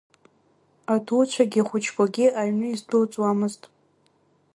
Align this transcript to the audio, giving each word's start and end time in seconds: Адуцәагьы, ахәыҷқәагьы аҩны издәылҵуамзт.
Адуцәагьы, 0.93 1.61
ахәыҷқәагьы 1.63 2.25
аҩны 2.41 2.67
издәылҵуамзт. 2.69 3.61